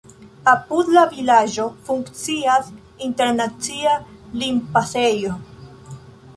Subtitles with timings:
[0.51, 2.73] Apud la vilaĝo funkcias
[3.09, 3.95] internacia
[4.43, 5.39] limpasejo.